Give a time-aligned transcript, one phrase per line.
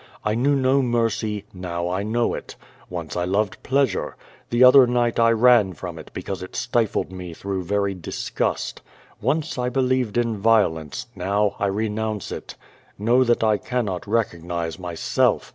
[0.25, 2.55] I knew no mercy, now I know it.
[2.89, 4.15] Once I loved pleasure.
[4.49, 8.81] The other night I ran from it because it stifled me througli very disgust.
[9.21, 12.55] Once I believed in violence, now I renounce it.
[12.97, 15.49] Know that I cannot recognize myself.